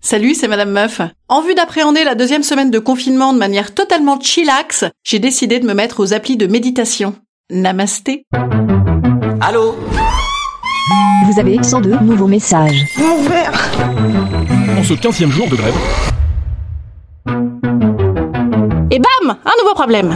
[0.00, 1.00] Salut, c'est Madame Meuf.
[1.28, 5.66] En vue d'appréhender la deuxième semaine de confinement de manière totalement chillax, j'ai décidé de
[5.66, 7.16] me mettre aux applis de méditation.
[7.50, 8.24] Namasté.
[9.40, 9.74] Allô
[11.26, 12.84] Vous avez 102 nouveaux messages.
[14.78, 15.74] En ce 15e jour de grève,
[18.92, 20.14] Et bam Un nouveau problème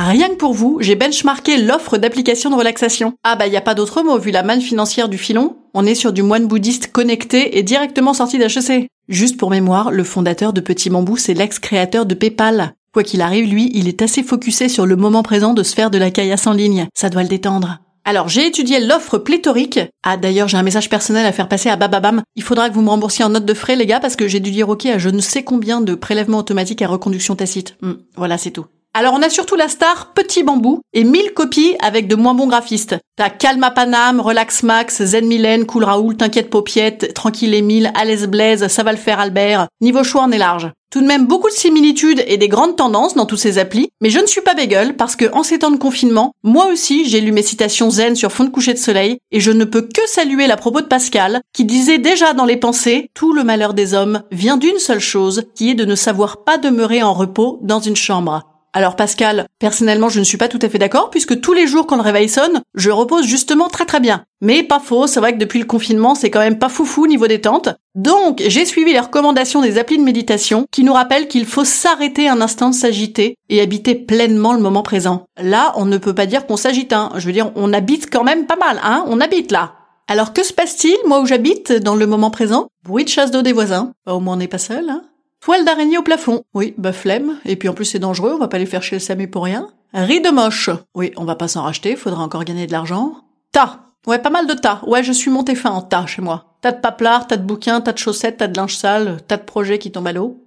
[0.00, 3.14] Rien que pour vous, j'ai benchmarké l'offre d'applications de relaxation.
[3.24, 5.56] Ah bah y a pas d'autre mot vu la manne financière du filon.
[5.74, 8.86] On est sur du moine bouddhiste connecté et directement sorti d'HEC.
[9.08, 12.74] Juste pour mémoire, le fondateur de Petit Bambou, c'est l'ex-créateur de PayPal.
[12.92, 15.90] Quoi qu'il arrive, lui, il est assez focusé sur le moment présent de se faire
[15.90, 16.86] de la caillasse en ligne.
[16.94, 17.80] Ça doit le détendre.
[18.04, 19.80] Alors, j'ai étudié l'offre pléthorique.
[20.04, 22.22] Ah, d'ailleurs, j'ai un message personnel à faire passer à Bababam.
[22.36, 24.38] Il faudra que vous me remboursiez en note de frais, les gars, parce que j'ai
[24.38, 27.76] dû dire OK à je ne sais combien de prélèvements automatiques à reconduction tacite.
[27.82, 28.66] Hmm, voilà, c'est tout.
[28.94, 32.48] Alors on a surtout la star Petit Bambou et 1000 copies avec de moins bons
[32.48, 32.96] graphistes.
[33.16, 38.66] T'as Calma Panam, Relax Max, Zen Mylène, Cool Raoul, T'inquiète Paupiette, Tranquille Émile, Alès Blaise,
[38.68, 39.68] Ça va le faire Albert.
[39.80, 40.70] Niveau choix on est large.
[40.90, 44.08] Tout de même beaucoup de similitudes et des grandes tendances dans tous ces applis, mais
[44.08, 47.20] je ne suis pas bégueule parce que en ces temps de confinement, moi aussi j'ai
[47.20, 50.08] lu mes citations zen sur fond de coucher de soleil et je ne peux que
[50.08, 53.92] saluer la propos de Pascal qui disait déjà dans les pensées tout le malheur des
[53.92, 57.80] hommes vient d'une seule chose qui est de ne savoir pas demeurer en repos dans
[57.80, 58.57] une chambre.
[58.72, 61.86] Alors Pascal, personnellement je ne suis pas tout à fait d'accord puisque tous les jours
[61.86, 64.24] quand le réveil sonne, je repose justement très très bien.
[64.40, 67.26] Mais pas faux, c'est vrai que depuis le confinement c'est quand même pas foufou niveau
[67.26, 67.70] détente.
[67.94, 72.28] Donc j'ai suivi les recommandations des applis de méditation qui nous rappellent qu'il faut s'arrêter
[72.28, 75.24] un instant de s'agiter et habiter pleinement le moment présent.
[75.40, 77.10] Là on ne peut pas dire qu'on s'agite, hein.
[77.16, 79.72] je veux dire on habite quand même pas mal, hein, on habite là.
[80.10, 82.68] Alors que se passe-t-il, moi où j'habite, dans le moment présent?
[82.82, 83.92] Bruit de chasse d'eau des voisins.
[84.06, 85.02] Bah, au moins on n'est pas seul, hein
[85.40, 86.42] Toile d'araignée au plafond.
[86.52, 87.38] Oui, bah flemme.
[87.44, 89.44] Et puis en plus c'est dangereux, on va pas les faire chez le SAMU pour
[89.44, 89.68] rien.
[89.94, 90.70] Riz de moche.
[90.94, 93.12] Oui, on va pas s'en racheter, faudra encore gagner de l'argent.
[93.52, 93.80] Tas.
[94.06, 94.80] Ouais, pas mal de tas.
[94.86, 96.56] Ouais, je suis monté fin en tas chez moi.
[96.60, 99.42] Tas de paplards, tas de bouquins, tas de chaussettes, tas de linge sale, tas de
[99.42, 100.44] projets qui tombent à l'eau.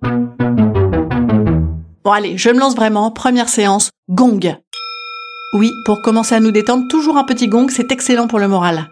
[2.03, 3.11] Bon allez, je me lance vraiment.
[3.11, 3.91] Première séance.
[4.09, 4.57] Gong.
[5.53, 8.89] Oui, pour commencer à nous détendre, toujours un petit gong, c'est excellent pour le moral.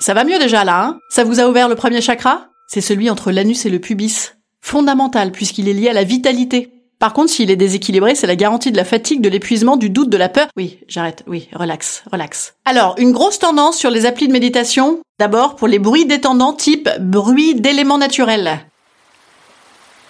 [0.00, 0.98] Ça va mieux déjà là, hein?
[1.08, 2.48] Ça vous a ouvert le premier chakra?
[2.66, 6.70] C'est celui entre l'anus et le pubis fondamental puisqu'il est lié à la vitalité.
[6.98, 10.10] Par contre, s'il est déséquilibré, c'est la garantie de la fatigue, de l'épuisement, du doute,
[10.10, 10.48] de la peur.
[10.56, 11.24] Oui, j'arrête.
[11.26, 12.54] Oui, relax, relax.
[12.66, 15.00] Alors, une grosse tendance sur les applis de méditation.
[15.18, 18.60] D'abord, pour les bruits détendants type bruit d'éléments naturels.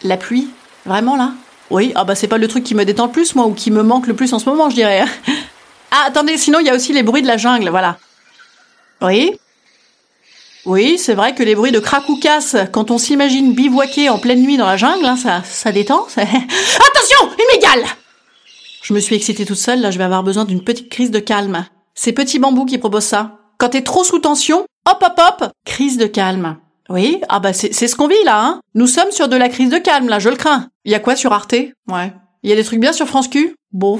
[0.02, 0.48] La pluie?
[0.84, 1.32] Vraiment là?
[1.70, 3.70] Oui, ah bah c'est pas le truc qui me détend le plus, moi, ou qui
[3.70, 5.04] me manque le plus en ce moment, je dirais.
[5.92, 7.98] ah, attendez, sinon il y a aussi les bruits de la jungle, voilà.
[9.00, 9.38] Oui
[10.66, 12.18] oui, c'est vrai que les bruits de crack ou
[12.72, 16.06] quand on s'imagine bivouaquer en pleine nuit dans la jungle, hein, ça, ça détend.
[16.16, 17.84] Attention, une mégale
[18.82, 21.18] Je me suis excitée toute seule, là je vais avoir besoin d'une petite crise de
[21.18, 21.66] calme.
[21.94, 23.38] C'est Petit Bambou qui propose ça.
[23.58, 26.58] Quand t'es trop sous tension, hop hop hop, crise de calme.
[26.88, 28.60] Oui, ah bah c'est ce qu'on vit là, hein.
[28.74, 30.68] Nous sommes sur de la crise de calme là, je le crains.
[30.84, 31.54] Il y a quoi sur Arte?
[31.88, 32.12] Ouais.
[32.42, 33.54] Il y a des trucs bien sur France Q?
[33.72, 33.98] Bon.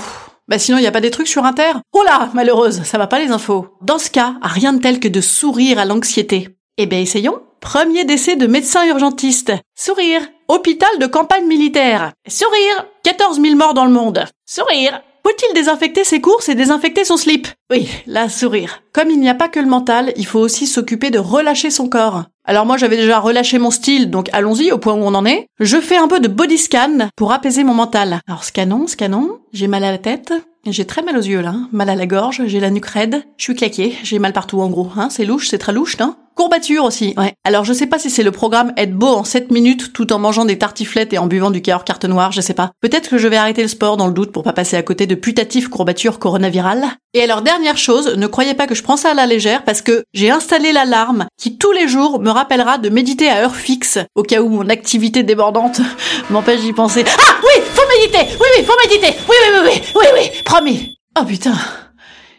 [0.50, 1.74] Bah sinon, il n'y a pas des trucs sur Inter?
[1.92, 3.68] Oh là, malheureuse, ça va pas les infos.
[3.82, 6.48] Dans ce cas, rien de tel que de sourire à l'anxiété.
[6.76, 7.40] Eh bien, essayons.
[7.60, 9.52] Premier décès de médecin urgentiste.
[9.76, 10.22] Sourire.
[10.48, 12.14] Hôpital de campagne militaire.
[12.26, 12.84] Sourire.
[13.04, 14.24] 14 000 morts dans le monde.
[14.44, 15.00] Sourire.
[15.24, 17.48] Faut-il désinfecter ses courses et désinfecter son slip?
[17.70, 18.82] Oui, là, sourire.
[18.92, 21.88] Comme il n'y a pas que le mental, il faut aussi s'occuper de relâcher son
[21.88, 22.24] corps.
[22.44, 25.46] Alors moi j'avais déjà relâché mon style, donc allons-y au point où on en est.
[25.60, 28.20] Je fais un peu de body scan pour apaiser mon mental.
[28.26, 30.32] Alors scannons, scannons, j'ai mal à la tête,
[30.66, 33.44] j'ai très mal aux yeux là, mal à la gorge, j'ai la nuque raide, je
[33.44, 36.16] suis claqué, j'ai mal partout en gros, hein, c'est louche, c'est très louche, non?
[36.34, 37.34] Courbature aussi, ouais.
[37.44, 40.18] Alors je sais pas si c'est le programme être beau en 7 minutes tout en
[40.18, 42.70] mangeant des tartiflettes et en buvant du cœur carte noire, je sais pas.
[42.80, 45.06] Peut-être que je vais arrêter le sport dans le doute pour pas passer à côté
[45.06, 46.86] de putatives courbatures coronavirales.
[47.12, 49.82] Et alors dernière chose, ne croyez pas que je prends ça à la légère parce
[49.82, 53.98] que j'ai installé l'alarme qui tous les jours me rappellera de méditer à heure fixe
[54.14, 55.80] au cas où mon activité débordante
[56.30, 57.04] m'empêche d'y penser.
[57.06, 58.36] Ah oui, faut méditer.
[58.40, 59.18] Oui oui, faut méditer.
[59.28, 59.82] Oui oui oui oui.
[59.96, 60.96] Oui oui, promis.
[61.20, 61.54] Oh putain.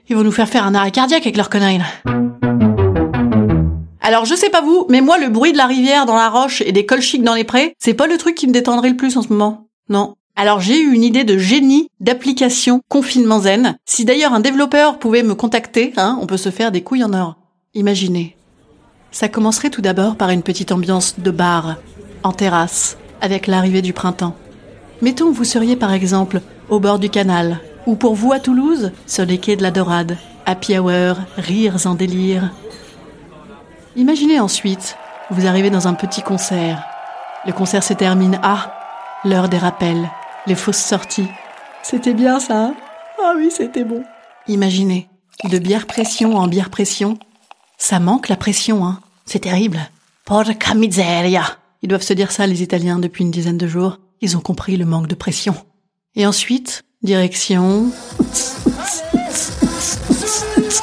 [0.10, 2.21] Ils vont nous faire faire un arrêt cardiaque avec leur conneries là.
[4.04, 6.62] Alors je sais pas vous, mais moi le bruit de la rivière dans la roche
[6.62, 9.16] et des colchiques dans les prés, c'est pas le truc qui me détendrait le plus
[9.16, 9.68] en ce moment.
[9.90, 10.16] Non.
[10.36, 13.78] Alors j'ai eu une idée de génie d'application confinement zen.
[13.86, 17.14] Si d'ailleurs un développeur pouvait me contacter, hein, on peut se faire des couilles en
[17.14, 17.36] or.
[17.76, 18.36] Imaginez.
[19.12, 21.76] Ça commencerait tout d'abord par une petite ambiance de bar,
[22.24, 24.36] en terrasse, avec l'arrivée du printemps.
[25.04, 29.26] Mettons vous seriez par exemple au bord du canal, ou pour vous à Toulouse, sur
[29.26, 32.52] les quais de la Dorade, happy hour, rires en délire.
[33.96, 34.96] Imaginez ensuite,
[35.32, 36.82] vous arrivez dans un petit concert.
[37.46, 38.40] Le concert se termine.
[38.42, 38.74] Ah,
[39.26, 40.10] l'heure des rappels,
[40.48, 41.28] les fausses sorties.
[41.84, 42.76] C'était bien ça, hein?
[43.22, 44.04] Ah oui, c'était bon.
[44.48, 45.10] Imaginez,
[45.44, 47.18] de bière pression en bière pression.
[47.78, 49.80] Ça manque la pression, hein C'est terrible.
[50.26, 51.44] Porca miseria.
[51.82, 54.00] Ils doivent se dire ça, les Italiens, depuis une dizaine de jours.
[54.22, 55.56] Ils ont compris le manque de pression.
[56.16, 57.92] Et ensuite, direction...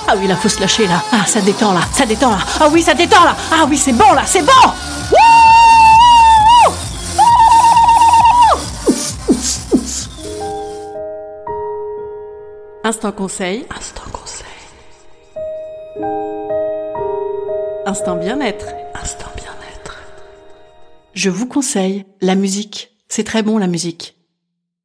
[0.06, 1.02] Ah oui, là, faut se lâcher, là.
[1.12, 1.80] Ah, ça détend, là.
[1.92, 2.38] Ça détend, là.
[2.60, 3.36] Ah oui, ça détend, là.
[3.50, 4.22] Ah oui, c'est bon, là.
[4.26, 4.52] C'est bon
[12.84, 13.66] Instant conseil.
[13.76, 14.46] Instant conseil.
[17.86, 18.66] Instant bien-être.
[18.94, 19.98] Instant bien-être.
[21.12, 22.90] Je vous conseille la musique.
[23.08, 24.16] C'est très bon la musique.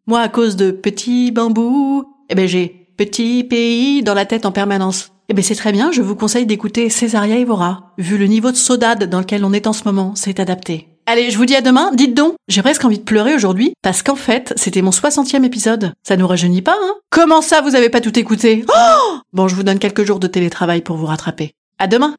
[0.06, 4.51] Moi, à cause de Petit Bambou, eh ben j'ai Petit Pays dans la tête en
[4.51, 5.10] permanence.
[5.28, 7.92] Eh ben c'est très bien, je vous conseille d'écouter Césaria Evora.
[7.98, 10.90] Vu le niveau de saudade dans lequel on est en ce moment, c'est adapté.
[11.07, 14.04] Allez, je vous dis à demain, dites donc J'ai presque envie de pleurer aujourd'hui, parce
[14.04, 15.94] qu'en fait, c'était mon 60e épisode.
[16.07, 16.94] Ça nous rajeunit pas, hein?
[17.10, 18.63] Comment ça, vous avez pas tout écouté?
[18.69, 21.56] Oh Bon, je vous donne quelques jours de télétravail pour vous rattraper.
[21.80, 22.16] À demain